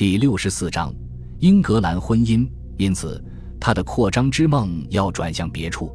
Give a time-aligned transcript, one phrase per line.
[0.00, 0.90] 第六十四章，
[1.40, 2.48] 英格兰婚姻。
[2.78, 3.22] 因此，
[3.60, 5.94] 他的扩张之梦要转向别处。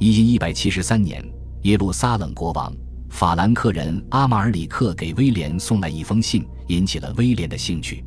[0.00, 1.24] 一因一百七十三年，
[1.62, 2.74] 耶路撒冷国王
[3.08, 8.04] 法兰克人阿马尔里克给威廉送来一封信，引起了威廉的兴趣。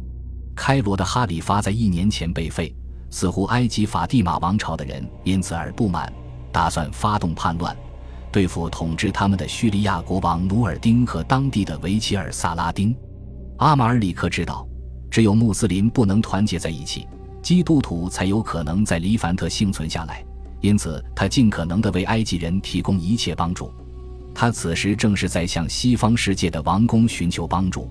[0.53, 2.75] 开罗的哈里发在一年前被废，
[3.09, 6.11] 似乎埃及法蒂玛王朝的人因此而不满，
[6.51, 7.73] 打算发动叛乱，
[8.29, 12.93] 对付统治他们的叙利亚国王努尔丁和当地的维齐尔萨拉丁。
[13.59, 14.68] 阿马尔里克知道。
[15.09, 17.07] 只有穆斯林不能团结在一起，
[17.41, 20.23] 基督徒才有可能在黎凡特幸存下来。
[20.61, 23.71] 因此，他尽可能地为埃及人提供一切帮助。
[24.35, 27.89] 他此时正是在向西方世界的王公寻求帮助，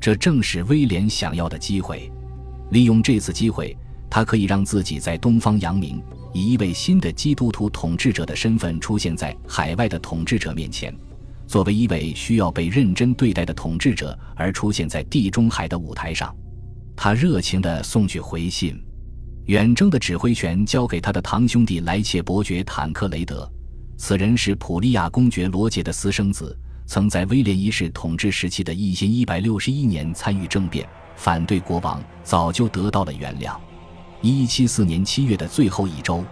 [0.00, 2.10] 这正是威廉想要的机会。
[2.70, 3.76] 利用这次机会，
[4.10, 6.02] 他可以让自己在东方扬名，
[6.32, 10.94] 以一位新的基督徒统治者的身份出现在海外的统治者面前。
[11.46, 16.34] 作为一位需要被认真对待的统治者，而出现在地中海的舞台上。
[17.00, 18.76] 他热情地送去回信，
[19.44, 23.48] 远征的指挥权交给他的堂兄弟莱切伯爵坦克雷德。
[23.96, 33.56] 此人是普利亚公爵罗杰的私生子，曾在威廉一世统治时期的一千一百六十一年参与政变，反对国王，早就得到了原谅。
[34.20, 36.24] 一七四年七月的最后一周，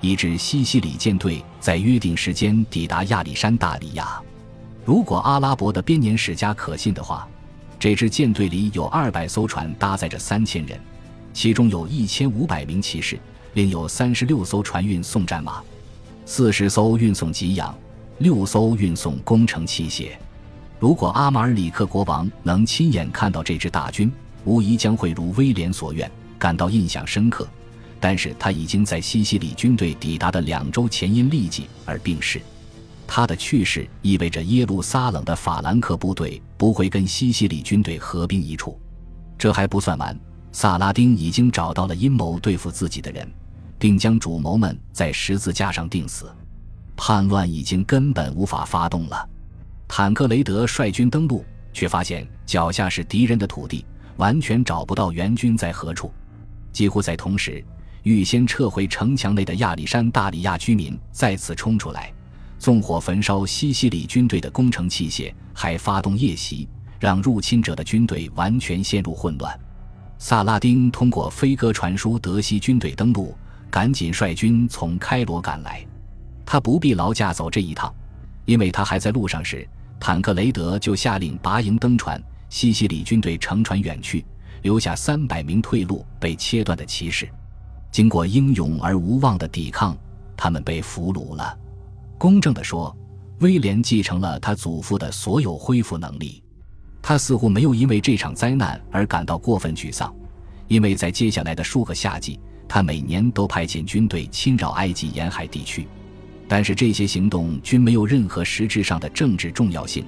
[0.00, 4.20] 一支西西里舰队在约定时间抵达亚历山大里亚。
[4.84, 7.28] 如果阿拉伯的编年史家可信的话。
[7.78, 10.78] 这支舰队里有二百艘船，搭载着三千人，
[11.32, 13.16] 其中有一千五百名骑士，
[13.54, 15.62] 另有三十六艘船运送战马，
[16.26, 17.72] 四十艘运送给养，
[18.18, 20.10] 六艘运送工程器械。
[20.80, 24.10] 如果阿马尔里克国王能亲眼看到这支大军，
[24.44, 27.46] 无疑将会如威廉所愿，感到印象深刻。
[28.00, 32.40] 但是他已经在西西里军队抵达的两周前因痢疾而病逝。
[33.06, 38.78] 他的去世意味着耶路撒冷的法兰克部队不会跟西西里军队合兵一处。
[39.38, 40.18] 这还不算完，
[40.52, 43.26] 萨拉丁已经找到了阴谋对付自己的人，
[43.78, 46.30] 并将主谋们在十字架上钉死。
[46.96, 49.28] 叛乱已经根本无法发动了。
[49.86, 53.86] 坦克雷德率军登陆，却发现脚下是敌人的土地，
[54.16, 56.12] 完全找不到援军在何处。
[56.72, 57.64] 几乎在同时，
[58.02, 62.12] 预先撤回城墙内的亚历山大里亚居民再次冲出来。
[62.58, 69.58] 纵火焚烧西西里军队的工程器械，还发动夜袭，让入侵者的军队完全陷入混乱。
[70.18, 73.32] 萨拉丁通过飞鸽传书德西军队登陆，
[73.70, 75.86] 赶紧率军从开罗赶来。
[76.44, 77.94] 他不必劳驾走这一趟，
[78.44, 79.66] 因为他还在路上时，
[80.00, 82.20] 坦克雷德就下令拔营登船。
[82.50, 84.24] 西西里军队乘船远去，
[84.62, 87.28] 留下三百名退路被切断的骑士。
[87.92, 89.96] 经过英勇而无望的抵抗，
[90.36, 91.56] 他们被俘虏了。
[92.18, 92.94] 公正地说，
[93.38, 96.42] 威廉继承了他祖父的所有恢复能力。
[97.00, 100.12] 他似乎没有因为这场灾难而感到过分沮丧，
[100.66, 105.86] 因为在接下来的数个夏季，他每年都派遣军队侵扰埃及沿海地区。
[106.48, 110.04] 但是这些行动均没有任何实质上的政治重要性。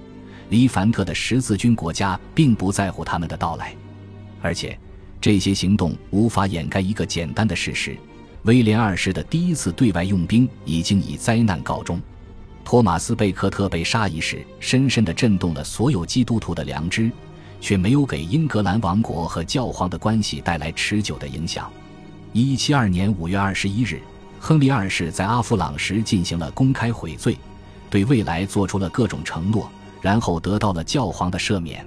[0.48, 3.72] 黎凡特的十字军国家并不在乎他们的到来，
[4.42, 4.76] 而且
[5.20, 7.96] 这些行动无法掩盖一个简单的事实。
[8.44, 12.00] 威廉二世的第一次对外用兵已经以灾难告终。
[12.64, 17.10] 托马斯·贝克特被杀一事，深深地震动了所有基督徒的良知，
[17.60, 21.70] 却没有给英格兰王国和教皇的关系带来持久的影响。
[22.32, 24.00] 一七二年五月二十一日，
[24.38, 27.36] 亨利二世在阿弗朗时进行了公开悔罪，
[27.90, 29.68] 对未来做出了各种承诺，
[30.00, 31.84] 然后得到了教皇的赦免。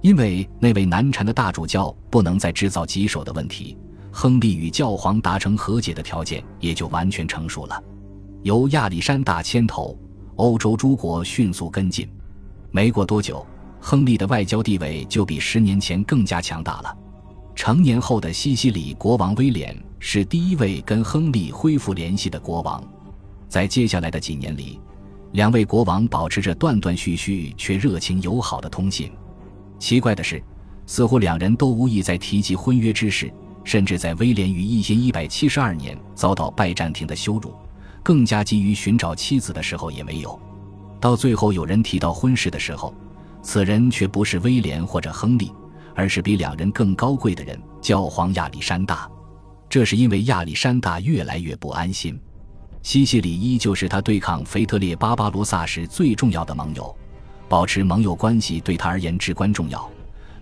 [0.00, 3.76] 因为那位难缠的大主教不能再制造棘手的问题。
[4.20, 7.80] 亨利与教皇达成和解的条件也就完全成熟了。
[8.42, 9.96] 由亚历山大牵头，
[10.34, 12.10] 欧洲诸国迅速跟进。
[12.72, 13.46] 没过多久，
[13.78, 16.98] 亨利的外交地位就比十年前更加强大了。
[17.54, 22.82] 成年后的西西里国王威廉是第一位跟亨利恢复联系的国王。
[23.48, 24.80] 在接下来的几年里，
[25.30, 29.12] 两位国王保持着断断续续却热情友好的通信。
[29.78, 30.42] 奇怪的是，
[30.86, 33.32] 似乎两人都无意再提及婚约之事。
[33.68, 37.52] 甚至在威廉于一千一百七十二年遭到拜占庭的羞辱，
[38.02, 40.40] 更加急于寻找妻子的时候也没有。
[40.98, 42.94] 到最后有人提到婚事的时候，
[43.42, 45.52] 此人却不是威廉或者亨利，
[45.94, 49.06] 而是比两人更高贵的人——教皇亚历山大。
[49.68, 52.18] 这是因为亚历山大越来越不安心。
[52.82, 56.96] 西西里依旧是他对抗腓特烈巴巴罗萨时最重要的盟友，
[57.50, 59.86] 保持盟友关系对他而言至关重要。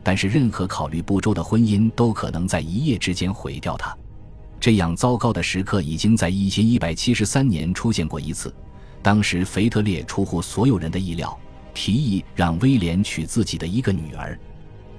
[0.07, 3.93] 但是，任何考虑不周的婚姻都可能在一夜之间毁掉它。
[4.61, 8.55] 这样糟糕的时刻已经在一千一百七十三年出现过一次。
[9.03, 11.37] 当时，腓特烈出乎所有人的意料，
[11.75, 14.39] 提议让威廉娶自己的一个女儿。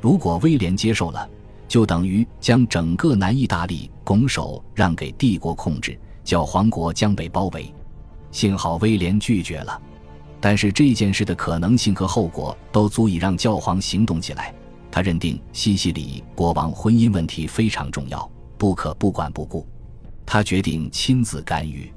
[0.01, 1.25] 如果威廉接受了，
[1.69, 7.73] 就等于将整个南意大利拱手让给帝国控制，教皇国将被包围。
[8.29, 9.81] 幸好威廉拒绝了，
[10.41, 14.53] 但是这件事的可能性和后果都足以让教皇行动起来。
[14.97, 18.27] 他认定西西里国王婚姻问题非常重要，
[18.57, 19.63] 不可不管不顾。
[20.25, 21.93] 他决定亲自干预。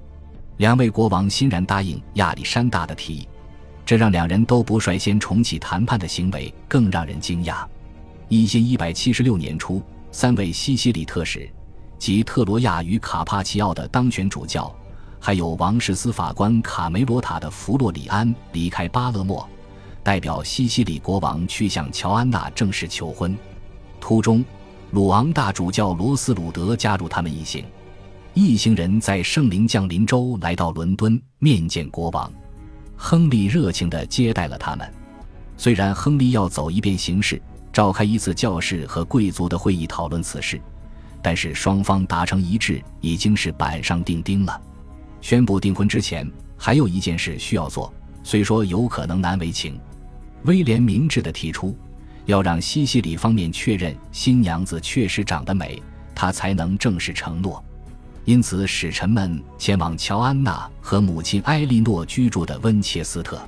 [0.58, 3.28] 两位国王欣然答应亚历山大的提议，
[3.86, 7.66] 这让两人都不率先重启谈判的行为更让人惊讶。
[8.28, 9.80] 一千一百七十六年初，
[10.12, 11.50] 三位西西里特使
[11.98, 14.70] 及特罗亚与卡帕奇奥的当选主教，
[15.18, 19.48] 还有王室司法官卡梅罗塔的弗洛里安离开巴勒莫。
[20.02, 23.36] 代表西西里国王去向乔安娜正式求婚，
[24.00, 24.44] 途中，
[24.92, 27.64] 鲁昂大主教罗斯鲁德加入他们一行。
[28.32, 32.32] 一行人在圣灵降临周来到伦敦面见国王，
[32.96, 34.90] 亨利热情地接待了他们。
[35.56, 37.40] 虽然亨利要走一遍形式，
[37.72, 40.60] 召开一次教士和贵族的会议讨论此事，
[41.20, 44.60] 但是双方达成一致已经是板上钉钉了。
[45.20, 46.26] 宣布订婚之前，
[46.56, 47.92] 还有一件事需要做，
[48.22, 49.78] 虽说有可能难为情。
[50.44, 51.76] 威廉明智地提出，
[52.26, 55.82] 要让西西里方面确认新娘子确实长得美，
[56.14, 57.62] 他才能正式承诺。
[58.24, 63.40] 因此，使臣们前往乔安娜和母亲埃莉诺居住的温切斯特。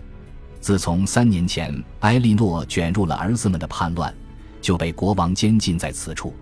[0.61, 4.13] 自从三年前埃莉诺卷入了儿子们的叛乱，
[4.61, 6.35] 就被国王监禁在此处。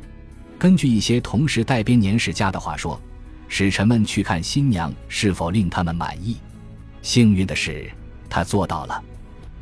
[0.58, 3.00] 根据一些同时代编年史家的话说，
[3.48, 6.36] 使臣们去看新娘是否令他们满意。
[7.02, 7.90] 幸运的是，
[8.28, 9.02] 他做到了。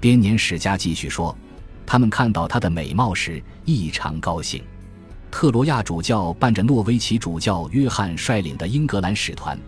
[0.01, 1.37] 编年史家继续说，
[1.85, 4.63] 他们看到她的美貌时异常高兴。
[5.31, 9.59] 特罗亚主教伴着诺维奇主教约翰率领的英格兰使团，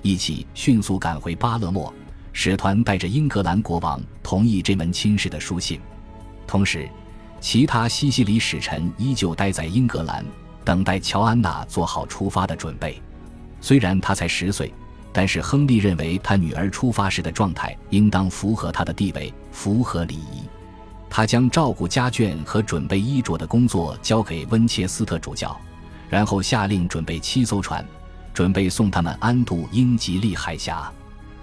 [0.00, 1.92] 一起迅速赶回巴勒莫。
[2.32, 5.80] 使团带着英格兰国王同意这门亲事的书信，
[6.46, 6.88] 同时，
[7.40, 10.24] 其他西西里使臣依旧待在英格兰，
[10.64, 13.02] 等待乔安娜做好出发的准备。
[13.60, 14.72] 虽然她才十岁。
[15.12, 20.42] 但是亨利认为，他女儿出发时的状态应当符合他的地位，符合礼仪。
[21.08, 25.60] 他将照顾家眷和准备衣着的工作交给温切斯特主教，
[26.08, 27.84] 然后下令准备七艘船，
[28.32, 30.88] 准备送他们安渡英吉利海峡。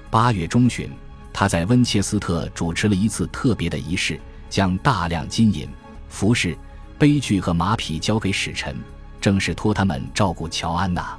[0.10, 0.90] 八月中旬，
[1.34, 4.18] 他在温切斯特主持了一次特别的仪式，
[4.50, 5.68] 将大量金银、
[6.08, 6.58] 服饰、
[6.98, 8.74] 杯具和马匹交给使臣，
[9.20, 11.18] 正是托他们照顾乔安娜。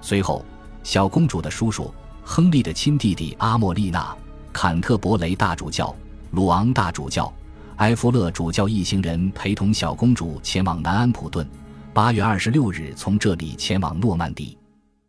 [0.00, 0.44] 随后。
[0.82, 1.92] 小公主的叔叔
[2.22, 4.16] 亨利的亲弟弟阿莫丽娜、
[4.52, 5.94] 坎特伯雷大主教、
[6.32, 7.32] 鲁昂大主教、
[7.76, 11.46] 埃弗勒主教一行人陪同小公主前往南安普顿。
[11.92, 14.56] 八月二十六日，从这里前往诺曼底。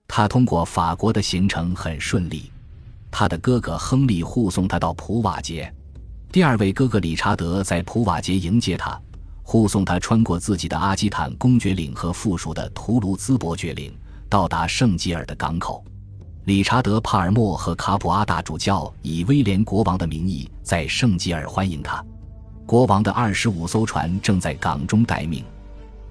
[0.08, 2.52] 他通过法国的行程很顺利。
[3.10, 5.72] 他的哥哥亨利护送他到普瓦捷，
[6.32, 9.00] 第二位哥哥理查德在普瓦捷迎接他，
[9.44, 13.94] 护送他穿过自己的阿基坦公爵岭和附属的图卢兹伯爵岭。
[14.32, 15.84] 到达圣吉尔的港口，
[16.46, 22.02] 理查德·帕尔默和卡普阿大主教以威廉国王的名义在圣吉尔欢迎他。
[22.66, 25.44] 国王的二十五艘船正在港中待命。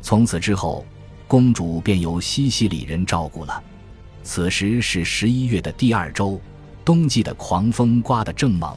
[0.03, 0.85] 从此之后，
[1.27, 3.63] 公主便由西西里人照顾了。
[4.23, 6.39] 此时是十一月的第二周，
[6.85, 8.77] 冬季的狂风刮得正猛。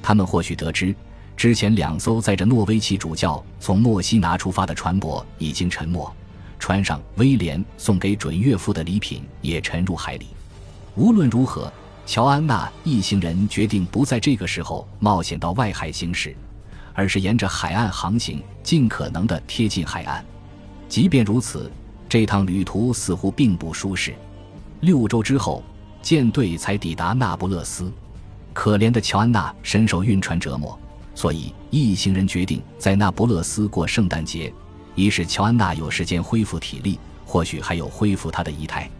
[0.00, 0.94] 他们或许得知，
[1.36, 6.08] 之前两艘载着诺维奇主教从墨西拿出发的船舶已经沉没。
[6.60, 10.28] 船上威廉送给准岳父的礼品也沉入海里。
[10.94, 11.72] 无论如何，
[12.06, 16.36] 乔安娜一行人决定不在这个时候冒险到外海行驶，
[16.92, 20.24] 而是沿着海岸航行，尽可能的贴近海岸。
[20.88, 21.70] 即便如此，
[22.08, 24.14] 这趟旅途似乎并不舒适。
[24.80, 25.62] 六周之后，
[26.02, 27.90] 舰队才抵达那不勒斯。
[28.52, 30.78] 可怜的乔安娜深受晕船折磨，
[31.14, 34.52] 所以一行人决定在那不勒斯过圣诞节。
[34.94, 38.90] 一是乔安娜有时间恢复体力，或许还有恢复她的仪态。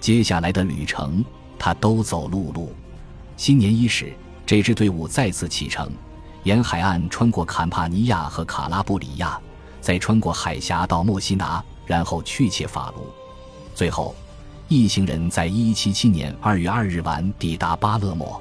[0.00, 1.24] 接下来的旅程，
[1.58, 2.74] 她都走陆路。
[3.36, 4.12] 新年伊始，
[4.46, 5.90] 这支队伍再次启程，
[6.44, 9.40] 沿海岸穿过坎帕尼亚和卡拉布里亚，
[9.80, 13.06] 再穿过海峡到墨西拿，然后去切法卢。
[13.74, 14.14] 最后，
[14.68, 18.40] 一行人在177年2月2日晚抵达巴勒莫。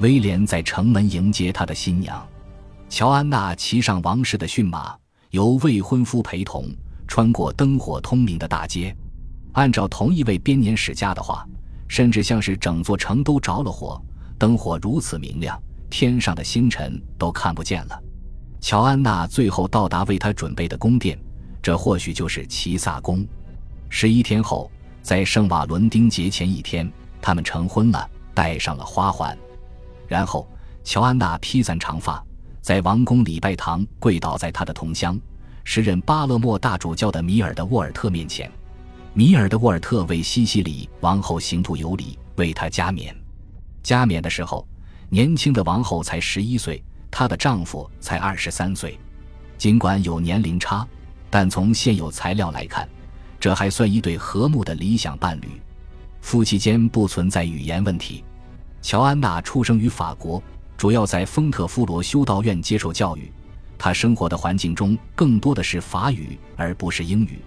[0.00, 2.24] 威廉在城门迎接他的新娘，
[2.88, 4.94] 乔安娜骑上王室的驯马。
[5.30, 6.66] 由未婚夫陪同
[7.06, 8.94] 穿过灯火通明的大街，
[9.52, 11.46] 按照同一位编年史家的话，
[11.86, 14.00] 甚至像是整座城都着了火，
[14.38, 18.02] 灯火如此明亮，天上的星辰都看不见了。
[18.60, 21.18] 乔安娜最后到达为她准备的宫殿，
[21.62, 23.26] 这或许就是齐萨宫。
[23.88, 24.70] 十一天后，
[25.02, 29.36] 在圣瓦伦丁节前一天，他们成婚了，戴上了花环。
[30.06, 30.46] 然后，
[30.84, 32.22] 乔安娜披散长发。
[32.68, 35.18] 在王宫礼拜堂跪倒在他的同乡，
[35.64, 38.52] 时任巴勒莫大主教的米尔的沃尔特面前。
[39.14, 43.16] 米尔的沃尔特为西西里王后行图有礼，为她加冕。
[43.82, 44.68] 加冕的时候，
[45.08, 49.00] 年轻的王后才十一岁，她的丈夫才二十三岁。
[49.56, 50.86] 尽管有年龄差，
[51.30, 52.86] 但从现有材料来看，
[53.40, 55.58] 这还算一对和睦的理想伴侣。
[56.20, 58.22] 夫妻间不存在语言问题。
[58.82, 60.42] 乔安娜出生于法国，
[60.78, 63.30] 主要在丰特夫罗修道院接受教育。
[63.76, 67.40] 她生活的环境中更多的是法语，而不是英语。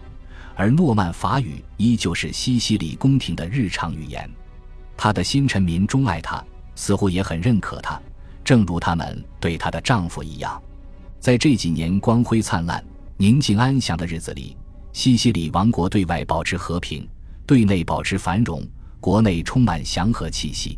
[0.53, 4.29] 而诺曼法语依旧是西西里宫廷的日常语言，
[4.97, 6.43] 她的新臣民钟爱她，
[6.75, 7.99] 似乎也很认可她，
[8.43, 10.61] 正如他们对她的丈夫一样。
[11.19, 12.83] 在这几年光辉灿烂、
[13.15, 14.57] 宁静安详的日子里，
[14.91, 17.07] 西西里王国对外保持和平，
[17.45, 18.61] 对内保持繁荣，
[18.99, 20.77] 国内充满祥和气息。